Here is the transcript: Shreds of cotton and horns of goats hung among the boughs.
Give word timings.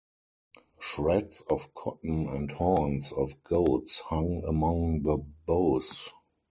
Shreds 0.79 1.41
of 1.47 1.75
cotton 1.75 2.27
and 2.27 2.49
horns 2.49 3.11
of 3.11 3.43
goats 3.43 3.99
hung 3.99 4.43
among 4.47 5.03
the 5.03 5.17
boughs. 5.45 6.11